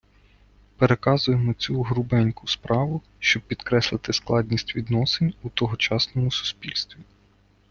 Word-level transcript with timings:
Переказуємо 0.77 1.53
цю 1.53 1.81
грубеньку 1.81 2.47
справу, 2.47 3.01
щоб 3.19 3.41
підкреслити 3.43 4.13
складність 4.13 4.75
відносин 4.75 5.33
у 5.43 5.49
тогочасному 5.49 6.31
суспільстві. 6.31 6.99